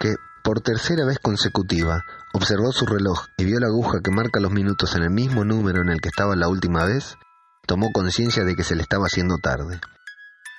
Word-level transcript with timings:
que, 0.00 0.14
por 0.42 0.62
tercera 0.62 1.04
vez 1.04 1.18
consecutiva, 1.20 2.02
observó 2.32 2.72
su 2.72 2.86
reloj 2.86 3.26
y 3.36 3.44
vio 3.44 3.60
la 3.60 3.66
aguja 3.66 4.00
que 4.02 4.10
marca 4.10 4.40
los 4.40 4.50
minutos 4.50 4.96
en 4.96 5.02
el 5.02 5.10
mismo 5.10 5.44
número 5.44 5.82
en 5.82 5.90
el 5.90 6.00
que 6.00 6.08
estaba 6.08 6.34
la 6.34 6.48
última 6.48 6.84
vez, 6.84 7.16
tomó 7.66 7.92
conciencia 7.92 8.44
de 8.44 8.56
que 8.56 8.64
se 8.64 8.74
le 8.74 8.82
estaba 8.82 9.04
haciendo 9.04 9.36
tarde. 9.36 9.78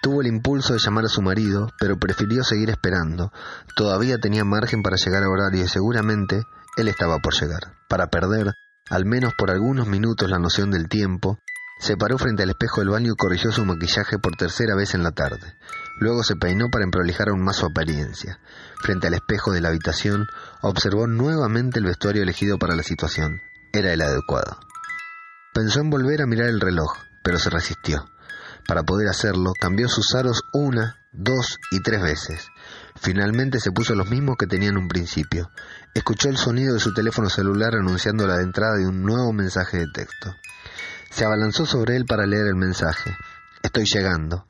Tuvo 0.02 0.22
el 0.22 0.28
impulso 0.28 0.74
de 0.74 0.80
llamar 0.80 1.06
a 1.06 1.10
su 1.10 1.22
marido, 1.22 1.70
pero 1.80 1.98
prefirió 1.98 2.44
seguir 2.44 2.70
esperando. 2.70 3.32
Todavía 3.76 4.18
tenía 4.18 4.46
margen 4.46 4.82
para 4.82 4.96
llegar 4.96 5.24
a 5.24 5.30
horario 5.30 5.64
y 5.64 5.68
seguramente 5.68 6.44
él 6.78 6.88
estaba 6.88 7.20
por 7.20 7.34
llegar. 7.34 7.76
Para 7.90 8.08
perder, 8.08 8.54
al 8.90 9.06
menos 9.06 9.34
por 9.38 9.52
algunos 9.52 9.88
minutos, 9.88 10.30
la 10.30 10.40
noción 10.40 10.72
del 10.72 10.88
tiempo, 10.88 11.38
se 11.82 11.98
paró 11.98 12.20
frente 12.20 12.44
al 12.44 12.52
espejo 12.52 12.82
del 12.82 12.92
baño 12.92 13.14
y 13.14 13.16
corrigió 13.16 13.52
su 13.52 13.66
maquillaje 13.66 14.20
por 14.20 14.36
tercera 14.36 14.76
vez 14.76 14.94
en 14.94 15.02
la 15.02 15.12
tarde. 15.12 15.56
Luego 16.00 16.24
se 16.24 16.36
peinó 16.36 16.70
para 16.70 16.86
emprolijar 16.86 17.30
aún 17.30 17.44
más 17.44 17.56
su 17.56 17.66
apariencia. 17.66 18.40
Frente 18.84 19.08
al 19.08 19.16
espejo 19.16 19.52
de 19.52 19.62
la 19.62 19.70
habitación, 19.70 20.28
observó 20.62 21.08
nuevamente 21.08 21.80
el 21.80 21.86
vestuario 21.86 22.22
elegido 22.22 22.60
para 22.60 22.76
la 22.76 22.84
situación. 22.84 23.42
Era 23.74 23.92
el 23.94 24.02
adecuado. 24.02 24.60
Pensó 25.56 25.80
en 25.80 25.90
volver 25.90 26.22
a 26.22 26.28
mirar 26.28 26.50
el 26.50 26.62
reloj, 26.62 26.94
pero 27.24 27.40
se 27.40 27.50
resistió. 27.50 28.06
Para 28.68 28.84
poder 28.84 29.08
hacerlo, 29.10 29.54
cambió 29.60 29.90
sus 29.90 30.14
aros 30.14 30.44
una, 30.54 30.98
dos 31.12 31.58
y 31.72 31.82
tres 31.82 32.04
veces. 32.04 32.48
Finalmente 32.96 33.60
se 33.60 33.72
puso 33.72 33.96
los 33.96 34.08
mismos 34.08 34.38
que 34.38 34.46
tenía 34.46 34.70
en 34.70 34.78
un 34.78 34.88
principio. 34.88 35.50
Escuchó 35.96 36.30
el 36.30 36.38
sonido 36.38 36.76
de 36.76 36.80
su 36.80 36.94
teléfono 36.94 37.28
celular 37.28 37.74
anunciando 37.74 38.28
la 38.28 38.40
entrada 38.40 38.76
de 38.76 38.86
un 38.86 39.02
nuevo 39.02 39.34
mensaje 39.34 39.80
de 39.80 39.88
texto. 39.92 40.36
Se 41.12 41.26
abalanzó 41.26 41.66
sobre 41.66 41.98
él 41.98 42.06
para 42.06 42.26
leer 42.26 42.48
el 42.48 42.56
mensaje. 42.56 43.16
Estoy 43.62 43.84
llegando. 43.86 44.46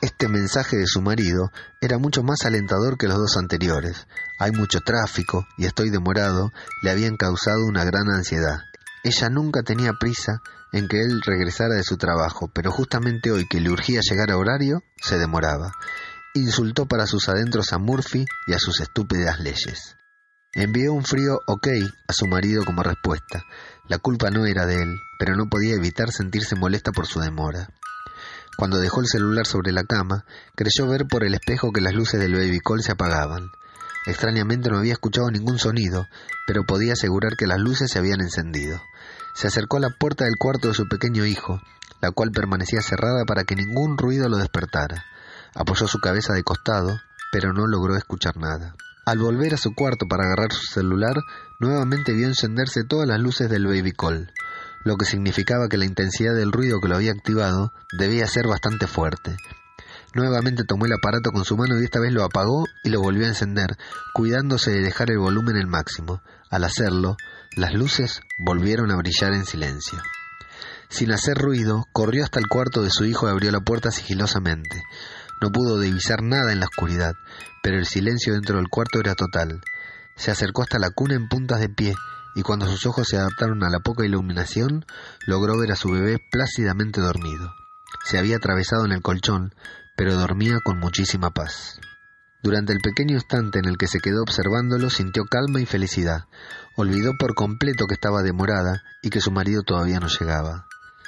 Este 0.00 0.28
mensaje 0.28 0.78
de 0.78 0.86
su 0.86 1.02
marido 1.02 1.50
era 1.82 1.98
mucho 1.98 2.22
más 2.22 2.46
alentador 2.46 2.96
que 2.96 3.06
los 3.06 3.18
dos 3.18 3.36
anteriores. 3.36 4.06
Hay 4.38 4.50
mucho 4.50 4.80
tráfico 4.80 5.46
y 5.58 5.66
estoy 5.66 5.90
demorado 5.90 6.52
le 6.82 6.90
habían 6.90 7.16
causado 7.16 7.66
una 7.66 7.84
gran 7.84 8.08
ansiedad. 8.08 8.60
Ella 9.04 9.28
nunca 9.28 9.62
tenía 9.62 9.92
prisa 9.92 10.40
en 10.72 10.88
que 10.88 11.02
él 11.02 11.20
regresara 11.22 11.74
de 11.74 11.84
su 11.84 11.98
trabajo, 11.98 12.50
pero 12.54 12.70
justamente 12.70 13.30
hoy 13.30 13.46
que 13.46 13.60
le 13.60 13.70
urgía 13.70 14.00
llegar 14.02 14.30
a 14.30 14.38
horario, 14.38 14.82
se 15.02 15.18
demoraba. 15.18 15.72
Insultó 16.32 16.86
para 16.86 17.06
sus 17.06 17.28
adentros 17.28 17.74
a 17.74 17.78
Murphy 17.78 18.24
y 18.46 18.54
a 18.54 18.58
sus 18.58 18.80
estúpidas 18.80 19.38
leyes. 19.40 19.96
Envió 20.52 20.92
un 20.92 21.04
frío 21.04 21.38
ok 21.46 21.68
a 22.08 22.12
su 22.12 22.26
marido 22.26 22.64
como 22.64 22.82
respuesta. 22.82 23.44
La 23.86 23.98
culpa 23.98 24.30
no 24.30 24.46
era 24.46 24.66
de 24.66 24.82
él, 24.82 24.98
pero 25.16 25.36
no 25.36 25.48
podía 25.48 25.76
evitar 25.76 26.10
sentirse 26.10 26.56
molesta 26.56 26.90
por 26.90 27.06
su 27.06 27.20
demora. 27.20 27.68
Cuando 28.56 28.80
dejó 28.80 29.00
el 29.00 29.06
celular 29.06 29.46
sobre 29.46 29.70
la 29.70 29.84
cama, 29.84 30.24
creyó 30.56 30.88
ver 30.88 31.06
por 31.06 31.24
el 31.24 31.34
espejo 31.34 31.70
que 31.70 31.80
las 31.80 31.94
luces 31.94 32.18
del 32.18 32.34
baby 32.34 32.58
call 32.58 32.82
se 32.82 32.90
apagaban. 32.90 33.52
Extrañamente 34.06 34.70
no 34.70 34.78
había 34.78 34.94
escuchado 34.94 35.30
ningún 35.30 35.60
sonido, 35.60 36.08
pero 36.48 36.64
podía 36.66 36.94
asegurar 36.94 37.36
que 37.36 37.46
las 37.46 37.60
luces 37.60 37.88
se 37.88 38.00
habían 38.00 38.20
encendido. 38.20 38.82
Se 39.36 39.46
acercó 39.46 39.76
a 39.76 39.80
la 39.80 39.90
puerta 39.90 40.24
del 40.24 40.34
cuarto 40.36 40.66
de 40.66 40.74
su 40.74 40.88
pequeño 40.88 41.26
hijo, 41.26 41.60
la 42.00 42.10
cual 42.10 42.32
permanecía 42.32 42.82
cerrada 42.82 43.24
para 43.24 43.44
que 43.44 43.54
ningún 43.54 43.96
ruido 43.96 44.28
lo 44.28 44.36
despertara. 44.38 45.04
Apoyó 45.54 45.86
su 45.86 46.00
cabeza 46.00 46.32
de 46.32 46.42
costado, 46.42 46.98
pero 47.30 47.52
no 47.52 47.68
logró 47.68 47.96
escuchar 47.96 48.36
nada. 48.36 48.74
Al 49.10 49.18
volver 49.18 49.54
a 49.54 49.56
su 49.56 49.74
cuarto 49.74 50.06
para 50.06 50.22
agarrar 50.22 50.52
su 50.52 50.66
celular, 50.66 51.16
nuevamente 51.58 52.12
vio 52.12 52.28
encenderse 52.28 52.84
todas 52.84 53.08
las 53.08 53.18
luces 53.18 53.50
del 53.50 53.66
baby 53.66 53.90
call 53.90 54.32
lo 54.84 54.96
que 54.96 55.04
significaba 55.04 55.68
que 55.68 55.78
la 55.78 55.84
intensidad 55.84 56.32
del 56.32 56.52
ruido 56.52 56.80
que 56.80 56.86
lo 56.86 56.94
había 56.94 57.10
activado 57.10 57.72
debía 57.98 58.26
ser 58.28 58.46
bastante 58.46 58.86
fuerte. 58.86 59.36
Nuevamente 60.14 60.62
tomó 60.64 60.86
el 60.86 60.92
aparato 60.92 61.32
con 61.32 61.44
su 61.44 61.56
mano 61.56 61.80
y 61.80 61.84
esta 61.84 61.98
vez 61.98 62.12
lo 62.12 62.24
apagó 62.24 62.66
y 62.84 62.90
lo 62.90 63.00
volvió 63.00 63.26
a 63.26 63.30
encender, 63.30 63.76
cuidándose 64.14 64.70
de 64.70 64.80
dejar 64.80 65.10
el 65.10 65.18
volumen 65.18 65.56
el 65.56 65.66
máximo. 65.66 66.22
Al 66.50 66.62
hacerlo, 66.62 67.16
las 67.56 67.74
luces 67.74 68.20
volvieron 68.38 68.92
a 68.92 68.96
brillar 68.96 69.32
en 69.34 69.44
silencio. 69.44 70.00
Sin 70.88 71.10
hacer 71.10 71.36
ruido, 71.36 71.86
corrió 71.92 72.24
hasta 72.24 72.38
el 72.38 72.48
cuarto 72.48 72.82
de 72.82 72.90
su 72.90 73.04
hijo 73.04 73.26
y 73.26 73.30
abrió 73.30 73.50
la 73.52 73.60
puerta 73.60 73.90
sigilosamente. 73.90 74.82
No 75.40 75.50
pudo 75.50 75.80
divisar 75.80 76.22
nada 76.22 76.52
en 76.52 76.60
la 76.60 76.66
oscuridad, 76.66 77.14
pero 77.62 77.78
el 77.78 77.86
silencio 77.86 78.34
dentro 78.34 78.56
del 78.56 78.68
cuarto 78.68 79.00
era 79.00 79.14
total. 79.14 79.60
Se 80.16 80.30
acercó 80.30 80.62
hasta 80.62 80.78
la 80.78 80.90
cuna 80.90 81.14
en 81.14 81.28
puntas 81.28 81.60
de 81.60 81.68
pie 81.68 81.94
y 82.34 82.42
cuando 82.42 82.66
sus 82.66 82.86
ojos 82.86 83.08
se 83.08 83.16
adaptaron 83.16 83.64
a 83.64 83.70
la 83.70 83.80
poca 83.80 84.04
iluminación, 84.04 84.84
logró 85.26 85.58
ver 85.58 85.72
a 85.72 85.76
su 85.76 85.90
bebé 85.90 86.18
plácidamente 86.30 87.00
dormido. 87.00 87.54
Se 88.04 88.18
había 88.18 88.36
atravesado 88.36 88.84
en 88.84 88.92
el 88.92 89.02
colchón, 89.02 89.54
pero 89.96 90.14
dormía 90.14 90.58
con 90.64 90.78
muchísima 90.78 91.30
paz. 91.30 91.80
Durante 92.42 92.72
el 92.72 92.80
pequeño 92.80 93.16
instante 93.16 93.58
en 93.58 93.66
el 93.66 93.76
que 93.76 93.86
se 93.86 94.00
quedó 94.00 94.22
observándolo, 94.22 94.88
sintió 94.88 95.24
calma 95.24 95.60
y 95.60 95.66
felicidad. 95.66 96.24
Olvidó 96.76 97.12
por 97.18 97.34
completo 97.34 97.86
que 97.86 97.94
estaba 97.94 98.22
demorada 98.22 98.82
y 99.02 99.10
que 99.10 99.20
su 99.20 99.30
marido 99.30 99.62
todavía 99.62 100.00
no 100.00 100.08
llegaba. 100.08 100.66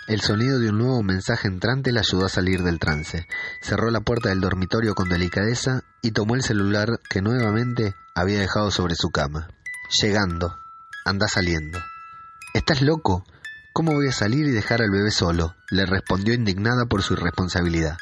El 0.09 0.21
sonido 0.21 0.59
de 0.59 0.71
un 0.71 0.79
nuevo 0.79 1.03
mensaje 1.05 1.47
entrante 1.47 1.93
le 1.93 2.01
ayudó 2.01 2.27
a 2.27 2.29
salir 2.29 2.65
del 2.65 2.81
trance. 2.81 3.29
Cerró 3.61 3.89
la 3.91 4.01
puerta 4.01 4.31
del 4.31 4.41
dormitorio 4.41 4.95
con 4.97 5.09
delicadeza 5.09 5.85
y 6.03 6.11
tomó 6.11 6.35
el 6.35 6.43
celular 6.43 6.99
que 7.09 7.23
nuevamente 7.23 7.95
había 8.12 8.41
dejado 8.41 8.73
sobre 8.73 8.97
su 8.97 9.11
cama. 9.11 9.49
Llegando, 10.01 10.59
anda 11.05 11.29
saliendo. 11.29 11.79
¿Estás 12.53 12.83
loco? 12.83 13.25
¿Cómo 13.73 13.93
voy 13.93 14.09
a 14.09 14.12
salir 14.12 14.45
y 14.47 14.51
dejar 14.51 14.83
al 14.83 14.91
bebé 14.91 15.12
solo? 15.12 15.55
le 15.71 15.87
respondió 15.87 16.35
indignada 16.35 16.87
por 16.87 17.03
su 17.03 17.15
irresponsabilidad. 17.15 17.97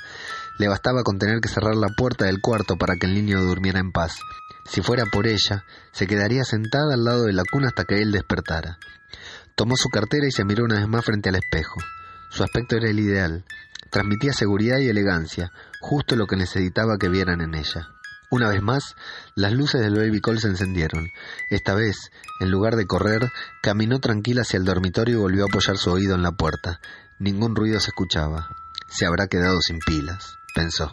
Le 0.59 0.69
bastaba 0.69 1.03
con 1.03 1.19
tener 1.19 1.41
que 1.41 1.49
cerrar 1.49 1.77
la 1.77 1.89
puerta 1.97 2.25
del 2.25 2.41
cuarto 2.41 2.77
para 2.77 2.97
que 2.97 3.07
el 3.07 3.15
niño 3.15 3.43
durmiera 3.43 3.79
en 3.79 3.93
paz. 3.93 4.19
Si 4.65 4.81
fuera 4.81 5.05
por 5.05 5.27
ella, 5.27 5.65
se 5.93 6.07
quedaría 6.07 6.45
sentada 6.45 6.95
al 6.95 7.05
lado 7.05 7.25
de 7.25 7.35
la 7.35 7.45
cuna 7.45 7.69
hasta 7.69 7.85
que 7.85 8.01
él 8.01 8.11
despertara. 8.11 8.79
Tomó 9.61 9.77
su 9.77 9.91
cartera 9.91 10.27
y 10.27 10.31
se 10.31 10.47
miró 10.47 10.65
una 10.65 10.77
vez 10.77 10.89
más 10.89 11.05
frente 11.05 11.29
al 11.29 11.35
espejo. 11.35 11.83
Su 12.31 12.43
aspecto 12.43 12.77
era 12.77 12.89
el 12.89 12.99
ideal. 12.99 13.45
Transmitía 13.91 14.33
seguridad 14.33 14.79
y 14.79 14.89
elegancia, 14.89 15.53
justo 15.83 16.17
lo 16.17 16.27
que 16.27 16.37
necesitaba 16.37 16.97
que 16.97 17.11
vieran 17.11 17.43
en 17.43 17.55
ella. 17.55 17.91
Una 18.31 18.49
vez 18.49 18.63
más, 18.63 18.97
las 19.35 19.53
luces 19.53 19.83
del 19.83 19.97
baby 19.97 20.23
call 20.23 20.41
se 20.41 20.49
encendieron. 20.49 21.09
Esta 21.51 21.75
vez, 21.75 22.11
en 22.41 22.51
lugar 22.51 22.77
de 22.77 22.87
correr, 22.87 23.31
caminó 23.61 23.99
tranquila 23.99 24.41
hacia 24.41 24.57
el 24.57 24.65
dormitorio 24.65 25.17
y 25.17 25.21
volvió 25.21 25.45
a 25.45 25.49
apoyar 25.49 25.77
su 25.77 25.91
oído 25.91 26.15
en 26.15 26.23
la 26.23 26.33
puerta. 26.33 26.81
Ningún 27.19 27.55
ruido 27.55 27.81
se 27.81 27.89
escuchaba. 27.89 28.49
Se 28.89 29.05
habrá 29.05 29.27
quedado 29.27 29.61
sin 29.61 29.79
pilas, 29.81 30.39
pensó. 30.55 30.91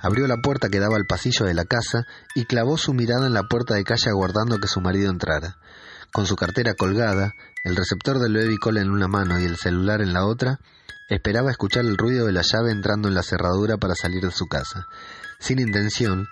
Abrió 0.00 0.26
la 0.28 0.38
puerta 0.38 0.70
que 0.70 0.80
daba 0.80 0.96
al 0.96 1.04
pasillo 1.04 1.44
de 1.44 1.52
la 1.52 1.66
casa 1.66 2.06
y 2.34 2.46
clavó 2.46 2.78
su 2.78 2.94
mirada 2.94 3.26
en 3.26 3.34
la 3.34 3.42
puerta 3.42 3.74
de 3.74 3.84
calle 3.84 4.08
aguardando 4.08 4.56
que 4.60 4.66
su 4.66 4.80
marido 4.80 5.10
entrara. 5.10 5.58
Con 6.12 6.26
su 6.26 6.36
cartera 6.36 6.74
colgada, 6.74 7.34
el 7.64 7.76
receptor 7.76 8.18
del 8.18 8.34
baby 8.34 8.56
en 8.80 8.90
una 8.90 9.08
mano 9.08 9.38
y 9.38 9.44
el 9.44 9.56
celular 9.56 10.00
en 10.00 10.12
la 10.12 10.24
otra, 10.24 10.60
esperaba 11.08 11.50
escuchar 11.50 11.84
el 11.84 11.96
ruido 11.96 12.26
de 12.26 12.32
la 12.32 12.42
llave 12.42 12.70
entrando 12.72 13.08
en 13.08 13.14
la 13.14 13.22
cerradura 13.22 13.76
para 13.76 13.94
salir 13.94 14.22
de 14.22 14.30
su 14.30 14.46
casa. 14.46 14.86
Sin 15.38 15.58
intención, 15.58 16.28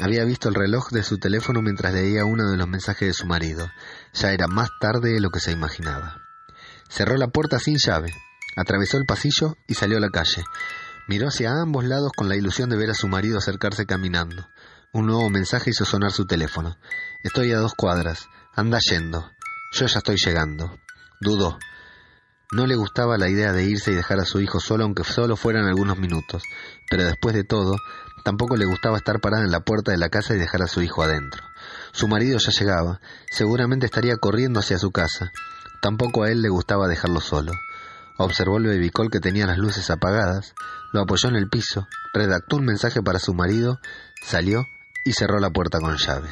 había 0.00 0.24
visto 0.24 0.48
el 0.48 0.54
reloj 0.54 0.90
de 0.90 1.02
su 1.02 1.18
teléfono 1.18 1.62
mientras 1.62 1.92
leía 1.92 2.24
uno 2.24 2.50
de 2.50 2.56
los 2.56 2.68
mensajes 2.68 3.08
de 3.08 3.14
su 3.14 3.26
marido. 3.26 3.70
Ya 4.14 4.32
era 4.32 4.46
más 4.46 4.70
tarde 4.80 5.12
de 5.12 5.20
lo 5.20 5.30
que 5.30 5.40
se 5.40 5.52
imaginaba. 5.52 6.22
Cerró 6.88 7.16
la 7.16 7.28
puerta 7.28 7.58
sin 7.58 7.76
llave, 7.78 8.14
atravesó 8.56 8.96
el 8.96 9.06
pasillo 9.06 9.56
y 9.66 9.74
salió 9.74 9.98
a 9.98 10.00
la 10.00 10.10
calle. 10.10 10.44
Miró 11.08 11.28
hacia 11.28 11.52
ambos 11.52 11.84
lados 11.84 12.12
con 12.14 12.28
la 12.28 12.36
ilusión 12.36 12.68
de 12.68 12.76
ver 12.76 12.90
a 12.90 12.94
su 12.94 13.08
marido 13.08 13.38
acercarse 13.38 13.86
caminando. 13.86 14.46
Un 14.92 15.06
nuevo 15.06 15.28
mensaje 15.30 15.70
hizo 15.70 15.84
sonar 15.84 16.12
su 16.12 16.26
teléfono. 16.26 16.76
Estoy 17.22 17.52
a 17.52 17.58
dos 17.58 17.74
cuadras. 17.74 18.28
Anda 18.58 18.78
yendo. 18.80 19.30
Yo 19.72 19.86
ya 19.86 19.98
estoy 19.98 20.16
llegando. 20.16 20.78
Dudó. 21.20 21.58
No 22.52 22.66
le 22.66 22.76
gustaba 22.76 23.16
la 23.16 23.28
idea 23.28 23.52
de 23.52 23.64
irse 23.64 23.92
y 23.92 23.94
dejar 23.94 24.18
a 24.18 24.24
su 24.24 24.40
hijo 24.40 24.58
solo 24.58 24.84
aunque 24.84 25.04
solo 25.04 25.36
fueran 25.36 25.66
algunos 25.66 25.98
minutos, 25.98 26.42
pero 26.90 27.04
después 27.04 27.34
de 27.34 27.44
todo, 27.44 27.76
Tampoco 28.28 28.56
le 28.56 28.66
gustaba 28.66 28.98
estar 28.98 29.20
parada 29.20 29.44
en 29.44 29.50
la 29.50 29.60
puerta 29.60 29.90
de 29.90 29.96
la 29.96 30.10
casa 30.10 30.34
y 30.34 30.38
dejar 30.38 30.62
a 30.62 30.66
su 30.66 30.82
hijo 30.82 31.02
adentro. 31.02 31.42
Su 31.92 32.08
marido 32.08 32.38
ya 32.38 32.50
llegaba, 32.50 33.00
seguramente 33.30 33.86
estaría 33.86 34.16
corriendo 34.16 34.60
hacia 34.60 34.78
su 34.78 34.90
casa. 34.90 35.32
Tampoco 35.80 36.24
a 36.24 36.30
él 36.30 36.42
le 36.42 36.50
gustaba 36.50 36.88
dejarlo 36.88 37.20
solo. 37.20 37.52
Observó 38.18 38.58
el 38.58 38.66
bebicol 38.66 39.10
que 39.10 39.20
tenía 39.20 39.46
las 39.46 39.56
luces 39.56 39.90
apagadas, 39.90 40.54
lo 40.92 41.00
apoyó 41.00 41.28
en 41.28 41.36
el 41.36 41.48
piso, 41.48 41.86
redactó 42.12 42.56
un 42.56 42.66
mensaje 42.66 43.00
para 43.00 43.18
su 43.18 43.32
marido, 43.32 43.78
salió 44.22 44.66
y 45.04 45.12
cerró 45.12 45.38
la 45.38 45.50
puerta 45.50 45.78
con 45.78 45.96
llave. 45.96 46.28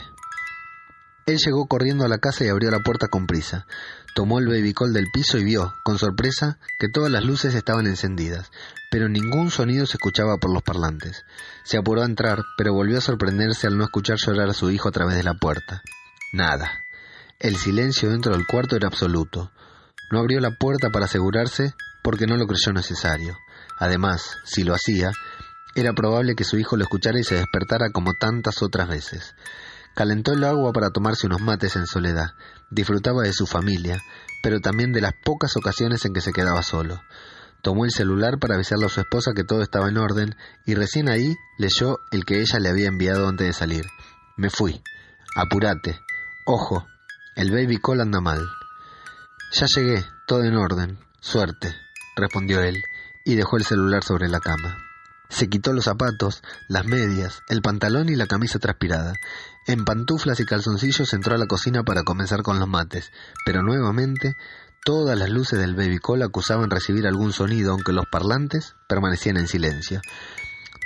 Él 1.26 1.38
llegó 1.44 1.67
corriendo 1.67 2.05
a 2.05 2.08
la 2.08 2.19
casa 2.19 2.44
y 2.44 2.49
abrió 2.49 2.70
la 2.70 2.78
puerta 2.78 3.08
con 3.08 3.26
prisa. 3.26 3.67
Tomó 4.14 4.38
el 4.38 4.46
bebicol 4.46 4.93
del 4.93 5.08
piso 5.12 5.38
y 5.38 5.44
vio, 5.44 5.75
con 5.84 5.99
sorpresa, 5.99 6.58
que 6.78 6.88
todas 6.88 7.11
las 7.11 7.25
luces 7.25 7.55
estaban 7.56 7.88
encendidas, 7.88 8.52
pero 8.93 9.08
ningún 9.08 9.50
sonido 9.50 9.87
se 9.87 9.94
escuchaba 9.96 10.38
por 10.38 10.52
los 10.52 10.62
parlantes. 10.62 11.25
Se 11.64 11.78
apuró 11.78 12.02
a 12.02 12.06
entrar, 12.06 12.44
pero 12.56 12.73
volvió 12.73 12.99
a 12.99 13.00
sorprenderse 13.00 13.67
al 13.67 13.76
no 13.76 13.82
escuchar 13.82 14.19
llorar 14.19 14.50
a 14.50 14.55
su 14.55 14.70
hijo 14.70 14.88
a 14.88 14.93
través 14.93 15.17
de 15.17 15.25
la 15.25 15.34
puerta. 15.34 15.82
Nada. 16.32 16.70
El 17.40 17.56
silencio 17.56 18.11
dentro 18.11 18.32
del 18.32 18.46
cuarto 18.46 18.76
era 18.76 18.87
absoluto. 18.87 19.50
No 20.12 20.20
abrió 20.20 20.38
la 20.38 20.52
puerta 20.52 20.90
para 20.90 21.06
asegurarse 21.06 21.75
porque 22.05 22.28
no 22.28 22.37
lo 22.37 22.46
creyó 22.46 22.73
necesario. 22.73 23.37
Además, 23.78 24.37
si 24.44 24.62
lo 24.62 24.75
hacía, 24.75 25.11
era 25.75 25.93
probable 25.93 26.37
que 26.37 26.44
su 26.44 26.56
hijo 26.56 26.76
lo 26.76 26.84
escuchara 26.84 27.19
y 27.19 27.25
se 27.25 27.34
despertara 27.34 27.90
como 27.90 28.12
tantas 28.14 28.62
otras 28.62 28.88
veces. 28.88 29.34
Calentó 29.96 30.34
el 30.34 30.44
agua 30.44 30.75
para 30.75 30.90
tomarse 30.90 31.26
unos 31.26 31.40
mates 31.40 31.75
en 31.75 31.87
soledad. 31.87 32.34
Disfrutaba 32.69 33.22
de 33.22 33.32
su 33.32 33.46
familia, 33.46 33.98
pero 34.43 34.60
también 34.60 34.93
de 34.93 35.00
las 35.00 35.14
pocas 35.25 35.56
ocasiones 35.56 36.04
en 36.04 36.12
que 36.12 36.20
se 36.20 36.34
quedaba 36.34 36.62
solo. 36.62 37.00
Tomó 37.62 37.87
el 37.87 37.90
celular 37.90 38.38
para 38.38 38.56
avisarle 38.56 38.84
a 38.84 38.90
su 38.90 39.00
esposa 39.00 39.32
que 39.34 39.43
todo 39.43 39.62
estaba 39.62 39.88
en 39.88 39.96
orden 39.96 40.37
y 40.66 40.75
recién 40.75 41.08
ahí 41.08 41.34
leyó 41.56 41.96
el 42.10 42.26
que 42.26 42.43
ella 42.43 42.58
le 42.60 42.69
había 42.69 42.88
enviado 42.88 43.26
antes 43.26 43.46
de 43.46 43.52
salir. 43.54 43.87
Me 44.37 44.50
fui. 44.50 44.82
Apúrate. 45.34 45.99
Ojo. 46.44 46.87
El 47.34 47.50
baby 47.50 47.78
call 47.78 48.02
anda 48.02 48.20
mal. 48.20 48.46
Ya 49.52 49.64
llegué. 49.75 50.04
Todo 50.26 50.44
en 50.44 50.56
orden. 50.56 50.99
Suerte. 51.20 51.75
respondió 52.16 52.60
él 52.60 52.76
y 53.25 53.34
dejó 53.34 53.56
el 53.56 53.64
celular 53.64 54.04
sobre 54.04 54.28
la 54.28 54.40
cama. 54.40 54.76
Se 55.31 55.49
quitó 55.49 55.72
los 55.72 55.87
zapatos, 55.87 56.42
las 56.69 56.84
medias, 56.84 57.42
el 57.49 57.62
pantalón 57.62 58.10
y 58.10 58.14
la 58.14 58.26
camisa 58.26 58.58
transpirada. 58.58 59.14
En 59.68 59.84
pantuflas 59.84 60.38
y 60.38 60.44
calzoncillos 60.44 61.12
entró 61.12 61.34
a 61.34 61.38
la 61.38 61.48
cocina 61.48 61.82
para 61.82 62.04
comenzar 62.04 62.42
con 62.42 62.60
los 62.60 62.68
mates, 62.68 63.10
pero 63.44 63.64
nuevamente 63.64 64.36
todas 64.84 65.18
las 65.18 65.28
luces 65.28 65.58
del 65.58 65.74
baby 65.74 65.98
acusaban 66.22 66.70
recibir 66.70 67.04
algún 67.04 67.32
sonido, 67.32 67.72
aunque 67.72 67.92
los 67.92 68.06
parlantes 68.06 68.76
permanecían 68.88 69.36
en 69.38 69.48
silencio. 69.48 70.00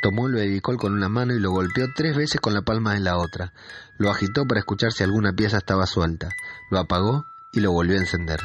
Tomó 0.03 0.29
el 0.29 0.35
baby 0.35 0.63
con 0.63 0.95
una 0.95 1.11
mano 1.11 1.35
y 1.35 1.41
lo 1.41 1.51
golpeó 1.51 1.89
tres 1.95 2.17
veces 2.17 2.41
con 2.41 2.55
la 2.55 2.63
palma 2.63 2.95
de 2.95 3.01
la 3.01 3.19
otra. 3.19 3.53
Lo 3.99 4.11
agitó 4.11 4.47
para 4.47 4.61
escuchar 4.61 4.93
si 4.93 5.05
alguna 5.05 5.35
pieza 5.35 5.59
estaba 5.59 5.85
suelta. 5.85 6.31
Lo 6.71 6.79
apagó 6.79 7.27
y 7.53 7.61
lo 7.61 7.73
volvió 7.73 7.99
a 7.99 8.01
encender. 8.01 8.41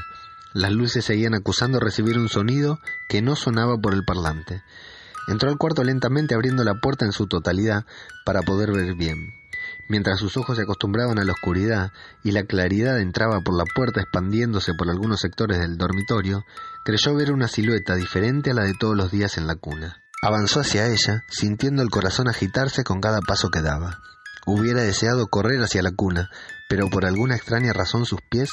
Las 0.54 0.74
luces 0.74 1.06
seguían 1.06 1.34
acusando 1.34 1.80
recibir 1.80 2.20
un 2.20 2.28
sonido 2.28 2.80
que 3.08 3.22
no 3.22 3.38
sonaba 3.38 3.78
por 3.78 3.94
el 3.94 4.04
parlante. 4.04 4.64
Entró 5.30 5.50
al 5.50 5.58
cuarto 5.58 5.82
lentamente 5.86 6.36
abriendo 6.36 6.66
la 6.66 6.82
puerta 6.82 7.06
en 7.06 7.14
su 7.14 7.26
totalidad 7.28 7.86
para 8.26 8.42
poder 8.42 8.74
ver 8.74 8.96
bien. 8.96 9.45
Mientras 9.88 10.20
sus 10.20 10.36
ojos 10.38 10.58
se 10.58 10.64
acostumbraban 10.64 11.20
a 11.20 11.24
la 11.24 11.34
oscuridad 11.34 11.92
y 12.24 12.32
la 12.32 12.44
claridad 12.44 13.00
entraba 13.00 13.42
por 13.42 13.56
la 13.56 13.66
puerta 13.66 14.02
expandiéndose 14.02 14.74
por 14.74 14.90
algunos 14.90 15.20
sectores 15.20 15.60
del 15.60 15.78
dormitorio, 15.78 16.44
creyó 16.84 17.14
ver 17.14 17.32
una 17.32 17.48
silueta 17.48 17.96
diferente 17.96 18.52
a 18.52 18.54
la 18.56 18.64
de 18.64 18.74
todos 18.80 18.96
los 18.96 19.12
días 19.12 19.38
en 19.38 19.46
la 19.46 19.56
cuna. 19.56 20.02
Avanzó 20.24 20.62
hacia 20.62 20.88
ella, 20.88 21.24
sintiendo 21.30 21.84
el 21.84 21.92
corazón 21.92 22.28
agitarse 22.28 22.84
con 22.84 23.00
cada 23.00 23.20
paso 23.22 23.50
que 23.50 23.62
daba. 23.62 24.00
Hubiera 24.48 24.82
deseado 24.82 25.28
correr 25.28 25.62
hacia 25.62 25.84
la 25.84 25.92
cuna, 25.92 26.30
pero 26.68 26.90
por 26.90 27.06
alguna 27.06 27.36
extraña 27.36 27.74
razón 27.74 28.06
sus 28.06 28.22
pies 28.30 28.50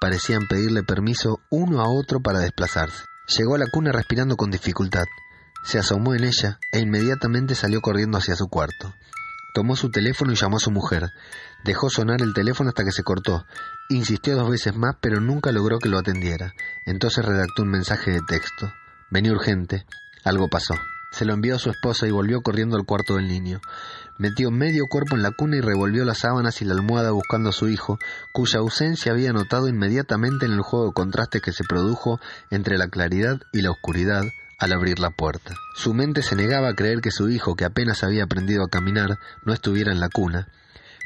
parecían 0.00 0.48
pedirle 0.48 0.82
permiso 0.82 1.38
uno 1.48 1.80
a 1.80 1.88
otro 1.88 2.20
para 2.20 2.40
desplazarse. 2.40 3.04
Llegó 3.38 3.54
a 3.54 3.58
la 3.58 3.70
cuna 3.70 3.92
respirando 3.92 4.36
con 4.36 4.50
dificultad. 4.50 5.04
Se 5.64 5.78
asomó 5.78 6.14
en 6.14 6.24
ella 6.24 6.58
e 6.72 6.80
inmediatamente 6.80 7.54
salió 7.54 7.80
corriendo 7.80 8.18
hacia 8.18 8.34
su 8.34 8.48
cuarto. 8.48 8.94
Tomó 9.52 9.76
su 9.76 9.90
teléfono 9.90 10.32
y 10.32 10.36
llamó 10.36 10.56
a 10.56 10.60
su 10.60 10.70
mujer. 10.70 11.10
Dejó 11.64 11.90
sonar 11.90 12.22
el 12.22 12.32
teléfono 12.32 12.70
hasta 12.70 12.84
que 12.84 12.92
se 12.92 13.02
cortó. 13.02 13.44
Insistió 13.90 14.34
dos 14.34 14.50
veces 14.50 14.74
más, 14.74 14.96
pero 15.00 15.20
nunca 15.20 15.52
logró 15.52 15.78
que 15.78 15.90
lo 15.90 15.98
atendiera. 15.98 16.54
Entonces 16.86 17.24
redactó 17.24 17.62
un 17.62 17.68
mensaje 17.68 18.12
de 18.12 18.20
texto. 18.26 18.72
Vení 19.10 19.30
urgente. 19.30 19.84
Algo 20.24 20.48
pasó. 20.48 20.74
Se 21.12 21.26
lo 21.26 21.34
envió 21.34 21.56
a 21.56 21.58
su 21.58 21.68
esposa 21.68 22.06
y 22.06 22.10
volvió 22.10 22.40
corriendo 22.40 22.76
al 22.76 22.86
cuarto 22.86 23.16
del 23.16 23.28
niño. 23.28 23.60
Metió 24.16 24.50
medio 24.50 24.86
cuerpo 24.86 25.16
en 25.16 25.22
la 25.22 25.32
cuna 25.32 25.56
y 25.56 25.60
revolvió 25.60 26.06
las 26.06 26.20
sábanas 26.20 26.62
y 26.62 26.64
la 26.64 26.72
almohada 26.72 27.10
buscando 27.10 27.50
a 27.50 27.52
su 27.52 27.68
hijo, 27.68 27.98
cuya 28.32 28.60
ausencia 28.60 29.12
había 29.12 29.34
notado 29.34 29.68
inmediatamente 29.68 30.46
en 30.46 30.52
el 30.52 30.62
juego 30.62 30.86
de 30.86 30.92
contrastes 30.94 31.42
que 31.42 31.52
se 31.52 31.64
produjo 31.64 32.18
entre 32.50 32.78
la 32.78 32.88
claridad 32.88 33.40
y 33.52 33.60
la 33.60 33.70
oscuridad, 33.70 34.24
al 34.62 34.72
abrir 34.72 35.00
la 35.00 35.10
puerta. 35.10 35.56
Su 35.74 35.92
mente 35.92 36.22
se 36.22 36.36
negaba 36.36 36.68
a 36.68 36.74
creer 36.74 37.00
que 37.00 37.10
su 37.10 37.28
hijo, 37.28 37.56
que 37.56 37.64
apenas 37.64 38.04
había 38.04 38.22
aprendido 38.22 38.62
a 38.62 38.68
caminar, 38.68 39.18
no 39.44 39.52
estuviera 39.52 39.90
en 39.90 39.98
la 39.98 40.08
cuna. 40.08 40.46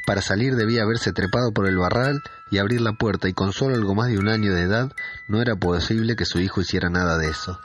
Para 0.05 0.21
salir 0.21 0.55
debía 0.55 0.83
haberse 0.83 1.11
trepado 1.11 1.51
por 1.51 1.67
el 1.67 1.75
barral 1.75 2.21
y 2.51 2.59
abrir 2.59 2.81
la 2.81 2.93
puerta, 2.93 3.27
y 3.27 3.33
con 3.33 3.53
solo 3.53 3.73
algo 3.73 3.95
más 3.95 4.09
de 4.09 4.19
un 4.19 4.29
año 4.29 4.53
de 4.53 4.61
edad 4.61 4.91
no 5.27 5.41
era 5.41 5.55
posible 5.55 6.15
que 6.15 6.25
su 6.25 6.39
hijo 6.39 6.61
hiciera 6.61 6.91
nada 6.91 7.17
de 7.17 7.29
eso. 7.29 7.59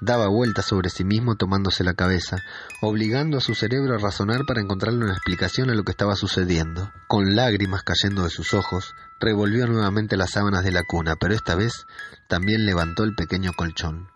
Daba 0.00 0.28
vueltas 0.28 0.66
sobre 0.66 0.90
sí 0.90 1.02
mismo 1.02 1.34
tomándose 1.34 1.82
la 1.82 1.94
cabeza, 1.94 2.36
obligando 2.80 3.38
a 3.38 3.40
su 3.40 3.56
cerebro 3.56 3.96
a 3.96 3.98
razonar 3.98 4.42
para 4.46 4.60
encontrarle 4.60 5.04
una 5.04 5.14
explicación 5.14 5.70
a 5.70 5.74
lo 5.74 5.82
que 5.82 5.90
estaba 5.90 6.14
sucediendo. 6.14 6.92
Con 7.08 7.34
lágrimas 7.34 7.82
cayendo 7.82 8.22
de 8.22 8.30
sus 8.30 8.54
ojos, 8.54 8.94
revolvió 9.18 9.66
nuevamente 9.66 10.16
las 10.16 10.30
sábanas 10.30 10.62
de 10.62 10.70
la 10.70 10.84
cuna, 10.84 11.16
pero 11.16 11.34
esta 11.34 11.56
vez 11.56 11.84
también 12.28 12.64
levantó 12.64 13.02
el 13.02 13.16
pequeño 13.16 13.50
colchón. 13.56 14.06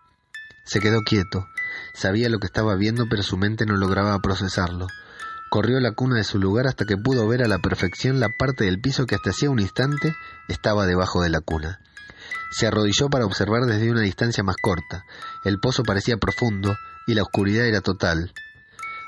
Se 0.67 0.81
quedó 0.81 1.03
quieto. 1.03 1.49
Sabía 1.95 2.29
lo 2.29 2.39
que 2.39 2.47
estaba 2.47 2.75
viendo, 2.75 3.07
pero 3.09 3.23
su 3.23 3.37
mente 3.37 3.65
no 3.67 3.77
lograba 3.77 4.19
procesarlo. 4.19 4.89
Corrió 5.49 5.79
la 5.79 5.93
cuna 5.93 6.17
de 6.17 6.25
su 6.25 6.39
lugar 6.39 6.67
hasta 6.67 6.85
que 6.85 6.97
pudo 6.97 7.27
ver 7.29 7.43
a 7.43 7.49
la 7.49 7.61
perfección 7.61 8.19
la 8.19 8.29
parte 8.29 8.65
del 8.65 8.81
piso 8.81 9.07
que 9.07 9.15
hasta 9.15 9.31
hacía 9.31 9.49
un 9.49 9.61
instante 9.61 10.15
estaba 10.49 10.87
debajo 10.87 11.23
de 11.23 11.31
la 11.31 11.41
cuna. 11.41 11.81
Se 12.51 12.67
arrodilló 12.67 13.09
para 13.09 13.27
observar 13.27 13.63
desde 13.63 13.91
una 13.91 14.01
distancia 14.01 14.43
más 14.43 14.57
corta. 14.61 15.05
El 15.45 15.61
pozo 15.61 15.85
parecía 15.85 16.17
profundo 16.17 16.77
y 17.07 17.15
la 17.15 17.23
oscuridad 17.23 17.65
era 17.65 17.81
total. 17.81 18.33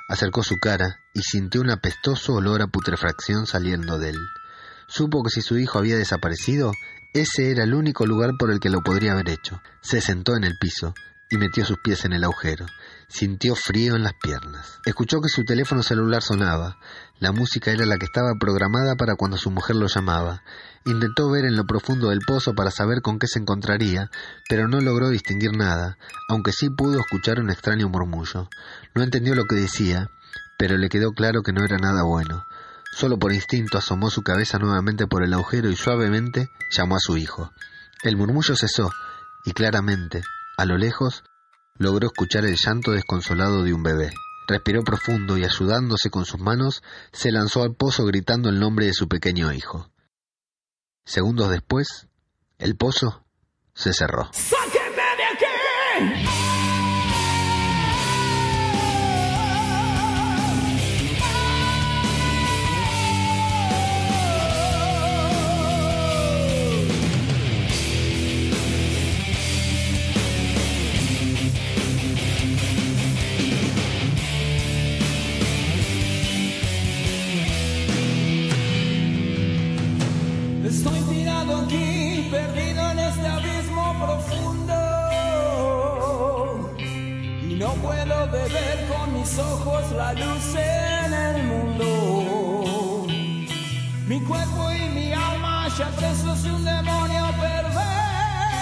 Acercó 0.08 0.44
su 0.44 0.58
cara 0.58 1.00
y 1.12 1.22
sintió 1.22 1.61
un 1.61 1.70
apestoso 1.70 2.34
olor 2.34 2.62
a 2.62 2.69
putrefacción 2.69 3.46
saliendo 3.46 3.99
de 3.99 4.11
él. 4.11 4.18
Supo 4.87 5.25
que 5.25 5.30
si 5.30 5.42
su 5.42 5.59
hijo 5.59 5.78
había 5.78 5.97
desaparecido, 5.97 6.71
ese 7.12 7.50
era 7.50 7.64
el 7.64 7.75
único 7.75 8.06
lugar 8.06 8.30
por 8.38 8.52
el 8.52 8.61
que 8.61 8.71
lo 8.71 8.80
podría 8.80 9.12
haber 9.12 9.28
hecho. 9.28 9.61
Se 9.83 10.00
sentó 10.00 10.37
en 10.37 10.44
el 10.44 10.56
piso, 10.56 10.94
y 11.30 11.37
metió 11.37 11.64
sus 11.64 11.78
pies 11.78 12.04
en 12.04 12.12
el 12.12 12.25
agujero. 12.25 12.66
Sintió 13.08 13.54
frío 13.54 13.97
en 13.97 14.02
las 14.02 14.14
piernas. 14.14 14.80
Escuchó 14.85 15.20
que 15.20 15.28
su 15.28 15.44
teléfono 15.44 15.82
celular 15.82 16.23
sonaba. 16.23 16.78
La 17.20 17.32
música 17.32 17.70
era 17.70 17.87
la 17.87 17.97
que 17.97 18.04
estaba 18.04 18.35
programada 18.38 18.97
para 18.97 19.14
cuando 19.16 19.37
su 19.37 19.50
mujer 19.50 19.76
lo 19.76 19.87
llamaba. 19.87 20.42
Intentó 20.85 21.30
ver 21.30 21.44
en 21.44 21.56
lo 21.56 21.64
profundo 21.64 22.11
del 22.11 22.20
pozo 22.26 22.54
para 22.54 22.70
saber 22.70 23.00
con 23.02 23.18
qué 23.18 23.26
se 23.26 23.38
encontraría, 23.38 24.11
pero 24.49 24.68
no 24.68 24.80
logró 24.80 25.08
distinguir 25.08 25.56
nada, 25.56 25.99
aunque 26.28 26.52
sí 26.52 26.70
pudo 26.70 27.00
escuchar 27.00 27.40
un 27.40 27.50
extraño 27.50 27.88
murmullo. 27.88 28.49
No 28.94 29.02
entendió 29.02 29.35
lo 29.35 29.44
que 29.44 29.56
decía, 29.56 30.11
pero 30.58 30.76
le 30.76 30.88
quedó 30.88 31.12
claro 31.12 31.42
que 31.42 31.52
no 31.52 31.64
era 31.64 31.78
nada 31.78 32.02
bueno. 32.02 32.47
Solo 32.92 33.18
por 33.18 33.32
instinto 33.32 33.78
asomó 33.78 34.11
su 34.11 34.23
cabeza 34.23 34.58
nuevamente 34.58 35.06
por 35.06 35.23
el 35.23 35.35
agujero 35.35 35.68
y 35.70 35.76
suavemente 35.76 36.50
llamó 36.70 36.97
a 36.97 37.00
su 37.00 37.16
hijo. 37.16 37.52
El 38.02 38.16
murmullo 38.16 38.56
cesó, 38.56 38.90
y 39.44 39.52
claramente, 39.52 40.23
a 40.59 40.65
lo 40.65 40.77
lejos, 40.77 41.23
logró 41.77 42.09
escuchar 42.09 42.45
el 42.45 42.57
llanto 42.57 42.91
desconsolado 42.91 43.62
de 43.62 43.73
un 43.73 43.85
bebé. 43.85 44.11
Respiró 44.49 44.83
profundo 44.83 45.38
y 45.38 45.45
ayudándose 45.45 46.11
con 46.11 46.25
sus 46.25 46.41
manos, 46.41 46.83
se 47.12 47.31
lanzó 47.31 47.62
al 47.62 47.77
pozo 47.77 48.05
gritando 48.05 48.49
el 48.49 48.59
nombre 48.59 48.87
de 48.87 48.93
su 48.93 49.09
pequeño 49.09 49.53
hijo. 49.53 49.88
Segundos 51.05 51.50
después, 51.50 52.09
el 52.59 52.77
pozo 52.77 53.25
se 53.73 53.93
cerró. 53.93 54.31
Estoy 80.68 81.00
tirado 81.00 81.56
aquí, 81.62 82.28
perdido 82.30 82.90
en 82.90 82.98
este 82.98 83.26
abismo 83.26 83.94
profundo. 84.04 84.75
Y 87.42 87.54
no 87.54 87.72
puedo 87.76 88.26
beber 88.30 88.87
con 88.87 89.14
mis 89.18 89.38
ojos 89.38 89.90
la 89.92 90.12
luz 90.12 90.54
en 90.54 91.14
el 91.14 91.42
mundo. 91.44 93.06
Mi 94.06 94.20
cuerpo 94.20 94.70
y 94.70 94.90
mi 94.90 95.10
alma 95.10 95.68
ya 95.78 95.88
presos 95.96 96.42
de 96.42 96.52
un 96.52 96.62
demonio 96.62 97.25
perverso. 97.40 98.58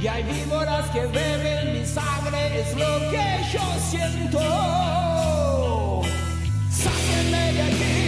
Y 0.00 0.06
hay 0.06 0.22
víboras 0.22 0.88
que 0.90 1.06
beben 1.06 1.72
mi 1.72 1.84
sangre, 1.84 2.60
es 2.60 2.72
lo 2.76 3.00
que 3.10 3.40
yo 3.52 3.64
siento. 3.90 4.38
Sáquenme 6.70 7.52
de 7.52 7.62
aquí. 7.62 8.07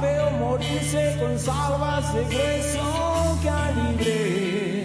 Veo 0.00 0.30
morirse 0.30 1.16
con 1.20 1.38
salvas 1.38 2.12
de 2.14 2.24
grueso 2.24 3.38
calibre. 3.42 4.84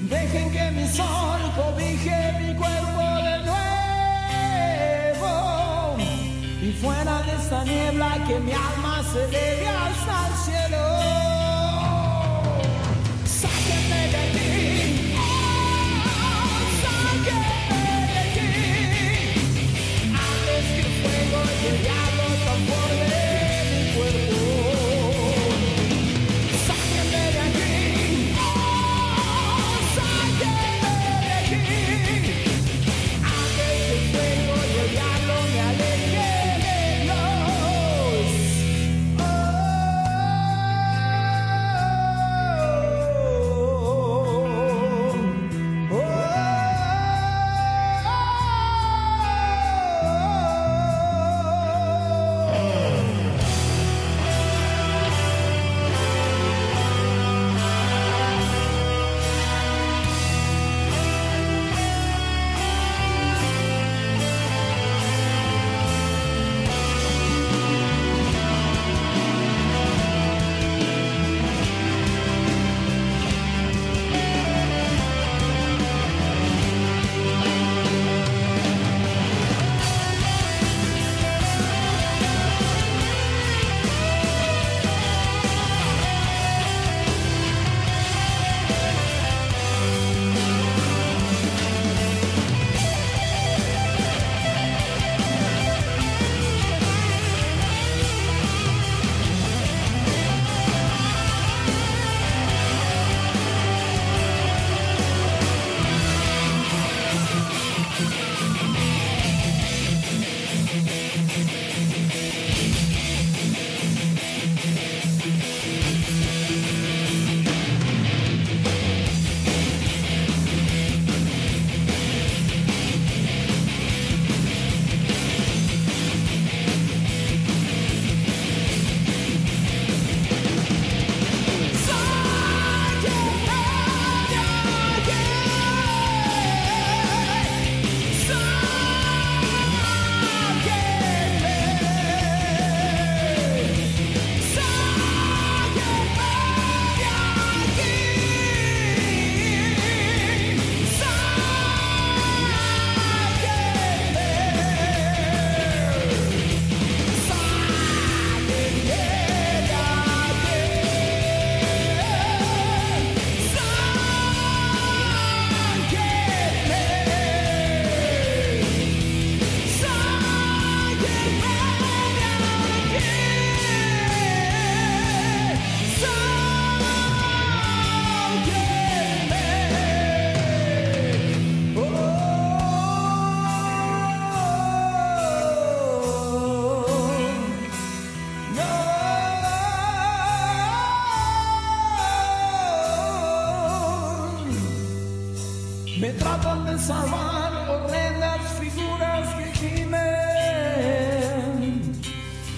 Dejen 0.00 0.50
que 0.52 0.70
mi 0.70 0.86
sol 0.88 1.40
cobije 1.56 2.32
mi 2.40 2.54
cuerpo 2.54 3.02
de 3.28 3.38
nuevo 3.48 5.32
y 6.62 6.72
fuera 6.72 7.22
de 7.22 7.32
esta 7.32 7.64
niebla 7.64 8.24
que 8.26 8.38
mi 8.40 8.52
alma 8.52 9.02
se 9.12 9.24
eleve 9.24 9.68
hasta 9.68 10.28
el 10.28 10.34
cielo. 10.44 10.93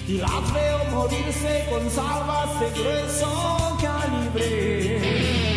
Y 0.07 0.17
las 0.19 0.53
veo 0.53 0.85
morirse 0.91 1.65
con 1.69 1.89
salvas 1.89 2.59
de 2.61 2.69
grueso 2.79 3.77
calibre. 3.81 5.56